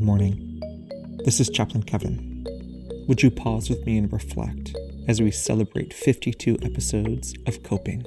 Good 0.00 0.06
morning. 0.06 0.62
This 1.26 1.40
is 1.40 1.50
Chaplain 1.50 1.82
Kevin. 1.82 2.46
Would 3.06 3.22
you 3.22 3.30
pause 3.30 3.68
with 3.68 3.84
me 3.84 3.98
and 3.98 4.10
reflect 4.10 4.74
as 5.06 5.20
we 5.20 5.30
celebrate 5.30 5.92
52 5.92 6.56
episodes 6.62 7.34
of 7.46 7.62
Coping? 7.62 8.06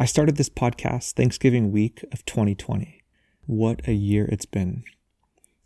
I 0.00 0.06
started 0.06 0.36
this 0.38 0.48
podcast 0.48 1.12
Thanksgiving 1.12 1.70
week 1.70 2.02
of 2.10 2.24
2020. 2.24 3.04
What 3.44 3.86
a 3.86 3.92
year 3.92 4.24
it's 4.32 4.46
been. 4.46 4.84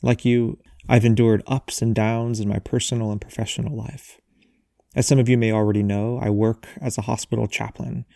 Like 0.02 0.24
you, 0.24 0.58
I've 0.88 1.04
endured 1.04 1.44
ups 1.46 1.80
and 1.80 1.94
downs 1.94 2.40
in 2.40 2.48
my 2.48 2.58
personal 2.58 3.12
and 3.12 3.20
professional 3.20 3.76
life. 3.76 4.20
As 4.96 5.06
some 5.06 5.20
of 5.20 5.28
you 5.28 5.38
may 5.38 5.52
already 5.52 5.84
know, 5.84 6.18
I 6.20 6.30
work 6.30 6.66
as 6.80 6.98
a 6.98 7.02
hospital 7.02 7.46
chaplain, 7.46 8.06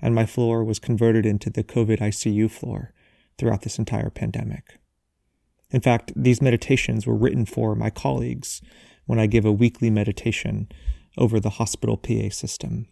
and 0.00 0.14
my 0.14 0.26
floor 0.26 0.62
was 0.62 0.78
converted 0.78 1.26
into 1.26 1.50
the 1.50 1.64
COVID 1.64 1.98
ICU 1.98 2.48
floor 2.48 2.94
throughout 3.36 3.62
this 3.62 3.80
entire 3.80 4.08
pandemic. 4.08 4.78
In 5.72 5.80
fact, 5.80 6.12
these 6.14 6.42
meditations 6.42 7.06
were 7.06 7.16
written 7.16 7.46
for 7.46 7.74
my 7.74 7.90
colleagues 7.90 8.60
when 9.06 9.18
I 9.18 9.26
give 9.26 9.44
a 9.44 9.52
weekly 9.52 9.90
meditation 9.90 10.68
over 11.18 11.40
the 11.40 11.50
hospital 11.50 11.96
PA 11.96 12.28
system. 12.30 12.86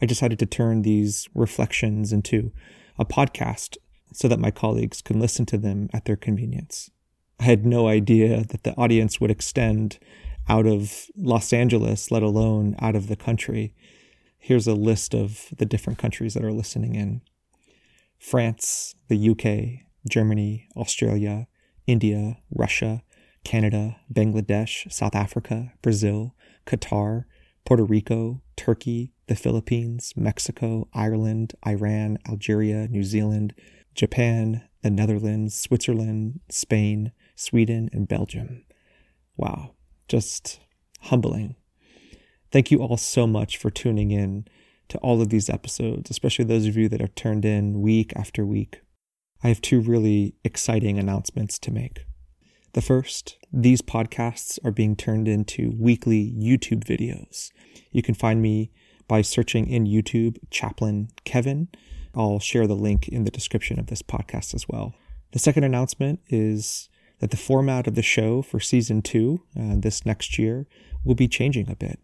I 0.00 0.06
decided 0.06 0.38
to 0.38 0.46
turn 0.46 0.82
these 0.82 1.28
reflections 1.34 2.12
into 2.12 2.52
a 2.98 3.04
podcast 3.04 3.76
so 4.12 4.28
that 4.28 4.40
my 4.40 4.50
colleagues 4.50 5.02
can 5.02 5.20
listen 5.20 5.44
to 5.46 5.58
them 5.58 5.90
at 5.92 6.04
their 6.04 6.16
convenience. 6.16 6.90
I 7.38 7.44
had 7.44 7.66
no 7.66 7.88
idea 7.88 8.44
that 8.44 8.62
the 8.62 8.74
audience 8.74 9.20
would 9.20 9.30
extend 9.30 9.98
out 10.48 10.66
of 10.66 11.06
Los 11.16 11.52
Angeles, 11.52 12.10
let 12.10 12.22
alone 12.22 12.76
out 12.80 12.96
of 12.96 13.08
the 13.08 13.16
country. 13.16 13.74
Here's 14.38 14.66
a 14.66 14.74
list 14.74 15.14
of 15.14 15.48
the 15.56 15.66
different 15.66 15.98
countries 15.98 16.34
that 16.34 16.44
are 16.44 16.52
listening 16.52 16.94
in 16.94 17.22
France, 18.18 18.94
the 19.08 19.30
UK, 19.30 19.86
Germany, 20.08 20.68
Australia, 20.76 21.46
India, 21.90 22.38
Russia, 22.54 23.02
Canada, 23.42 23.96
Bangladesh, 24.12 24.90
South 24.92 25.16
Africa, 25.16 25.72
Brazil, 25.82 26.36
Qatar, 26.64 27.24
Puerto 27.64 27.82
Rico, 27.82 28.42
Turkey, 28.54 29.12
the 29.26 29.34
Philippines, 29.34 30.12
Mexico, 30.16 30.86
Ireland, 30.94 31.54
Iran, 31.66 32.18
Algeria, 32.28 32.86
New 32.86 33.02
Zealand, 33.02 33.54
Japan, 33.96 34.62
the 34.82 34.90
Netherlands, 34.90 35.56
Switzerland, 35.56 36.38
Spain, 36.48 37.10
Sweden, 37.34 37.90
and 37.92 38.06
Belgium. 38.06 38.64
Wow, 39.36 39.74
just 40.06 40.60
humbling. 41.00 41.56
Thank 42.52 42.70
you 42.70 42.78
all 42.78 42.98
so 42.98 43.26
much 43.26 43.56
for 43.56 43.68
tuning 43.68 44.12
in 44.12 44.46
to 44.90 44.98
all 44.98 45.20
of 45.20 45.30
these 45.30 45.50
episodes, 45.50 46.08
especially 46.08 46.44
those 46.44 46.66
of 46.66 46.76
you 46.76 46.88
that 46.88 47.00
have 47.00 47.16
turned 47.16 47.44
in 47.44 47.80
week 47.80 48.12
after 48.14 48.46
week. 48.46 48.80
I 49.42 49.48
have 49.48 49.62
two 49.62 49.80
really 49.80 50.34
exciting 50.44 50.98
announcements 50.98 51.58
to 51.60 51.70
make. 51.70 52.04
The 52.74 52.82
first, 52.82 53.38
these 53.52 53.80
podcasts 53.80 54.58
are 54.64 54.70
being 54.70 54.96
turned 54.96 55.26
into 55.26 55.74
weekly 55.78 56.32
YouTube 56.38 56.84
videos. 56.84 57.50
You 57.90 58.02
can 58.02 58.14
find 58.14 58.42
me 58.42 58.70
by 59.08 59.22
searching 59.22 59.66
in 59.66 59.86
YouTube 59.86 60.36
Chaplain 60.50 61.08
Kevin. 61.24 61.68
I'll 62.14 62.38
share 62.38 62.66
the 62.66 62.76
link 62.76 63.08
in 63.08 63.24
the 63.24 63.30
description 63.30 63.80
of 63.80 63.86
this 63.86 64.02
podcast 64.02 64.54
as 64.54 64.68
well. 64.68 64.94
The 65.32 65.38
second 65.38 65.64
announcement 65.64 66.20
is 66.28 66.88
that 67.20 67.30
the 67.30 67.36
format 67.36 67.86
of 67.86 67.94
the 67.94 68.02
show 68.02 68.42
for 68.42 68.60
season 68.60 69.00
two, 69.00 69.42
uh, 69.58 69.76
this 69.76 70.04
next 70.04 70.38
year, 70.38 70.66
will 71.04 71.14
be 71.14 71.28
changing 71.28 71.70
a 71.70 71.76
bit. 71.76 71.98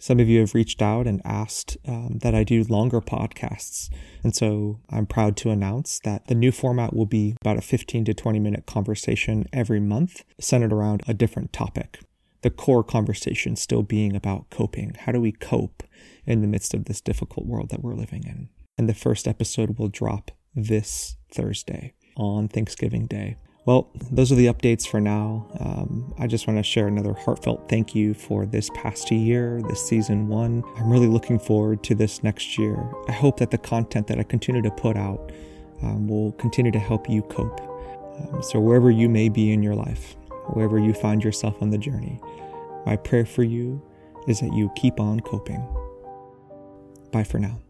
Some 0.00 0.18
of 0.18 0.30
you 0.30 0.40
have 0.40 0.54
reached 0.54 0.80
out 0.80 1.06
and 1.06 1.20
asked 1.26 1.76
um, 1.86 2.20
that 2.22 2.34
I 2.34 2.42
do 2.42 2.64
longer 2.64 3.02
podcasts. 3.02 3.90
And 4.24 4.34
so 4.34 4.80
I'm 4.88 5.04
proud 5.04 5.36
to 5.38 5.50
announce 5.50 6.00
that 6.04 6.26
the 6.26 6.34
new 6.34 6.50
format 6.50 6.96
will 6.96 7.04
be 7.04 7.36
about 7.42 7.58
a 7.58 7.60
15 7.60 8.06
to 8.06 8.14
20 8.14 8.40
minute 8.40 8.64
conversation 8.64 9.46
every 9.52 9.78
month, 9.78 10.24
centered 10.40 10.72
around 10.72 11.02
a 11.06 11.12
different 11.12 11.52
topic. 11.52 12.00
The 12.40 12.48
core 12.48 12.82
conversation 12.82 13.56
still 13.56 13.82
being 13.82 14.16
about 14.16 14.48
coping. 14.48 14.94
How 15.00 15.12
do 15.12 15.20
we 15.20 15.32
cope 15.32 15.82
in 16.24 16.40
the 16.40 16.48
midst 16.48 16.72
of 16.72 16.86
this 16.86 17.02
difficult 17.02 17.46
world 17.46 17.68
that 17.68 17.82
we're 17.82 17.94
living 17.94 18.24
in? 18.24 18.48
And 18.78 18.88
the 18.88 18.94
first 18.94 19.28
episode 19.28 19.78
will 19.78 19.88
drop 19.88 20.30
this 20.54 21.16
Thursday 21.30 21.92
on 22.16 22.48
Thanksgiving 22.48 23.06
Day. 23.06 23.36
Well, 23.70 23.88
those 24.10 24.32
are 24.32 24.34
the 24.34 24.46
updates 24.46 24.84
for 24.84 25.00
now. 25.00 25.46
Um, 25.60 26.12
I 26.18 26.26
just 26.26 26.48
want 26.48 26.58
to 26.58 26.62
share 26.64 26.88
another 26.88 27.12
heartfelt 27.12 27.68
thank 27.68 27.94
you 27.94 28.14
for 28.14 28.44
this 28.44 28.68
past 28.74 29.12
year, 29.12 29.62
this 29.68 29.80
season 29.86 30.26
one. 30.26 30.64
I'm 30.76 30.90
really 30.90 31.06
looking 31.06 31.38
forward 31.38 31.84
to 31.84 31.94
this 31.94 32.24
next 32.24 32.58
year. 32.58 32.84
I 33.06 33.12
hope 33.12 33.38
that 33.38 33.52
the 33.52 33.58
content 33.58 34.08
that 34.08 34.18
I 34.18 34.24
continue 34.24 34.60
to 34.60 34.72
put 34.72 34.96
out 34.96 35.30
um, 35.82 36.08
will 36.08 36.32
continue 36.32 36.72
to 36.72 36.80
help 36.80 37.08
you 37.08 37.22
cope. 37.22 37.60
Um, 37.60 38.42
so, 38.42 38.58
wherever 38.58 38.90
you 38.90 39.08
may 39.08 39.28
be 39.28 39.52
in 39.52 39.62
your 39.62 39.76
life, 39.76 40.16
wherever 40.48 40.80
you 40.80 40.92
find 40.92 41.22
yourself 41.22 41.62
on 41.62 41.70
the 41.70 41.78
journey, 41.78 42.20
my 42.86 42.96
prayer 42.96 43.24
for 43.24 43.44
you 43.44 43.80
is 44.26 44.40
that 44.40 44.52
you 44.52 44.68
keep 44.74 44.98
on 44.98 45.20
coping. 45.20 45.64
Bye 47.12 47.22
for 47.22 47.38
now. 47.38 47.60